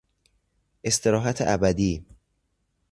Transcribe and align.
استراحت 0.83 1.41
ابدی 1.41 2.05